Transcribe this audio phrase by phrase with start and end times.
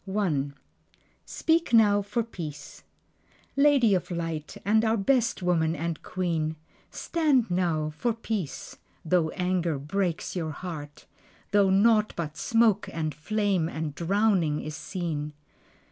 [1.27, 2.81] Speak Now for Peace
[3.55, 6.55] Lady of Light, and our best woman, and queen,
[6.89, 11.05] Stand now for peace, (though anger breaks your heart),
[11.51, 15.33] Though naught but smoke and flame and drowning is seen.